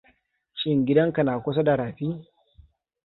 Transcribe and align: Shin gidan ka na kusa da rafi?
Shin 0.59 0.83
gidan 0.85 1.13
ka 1.13 1.23
na 1.23 1.39
kusa 1.39 1.63
da 1.63 1.75
rafi? 1.75 2.05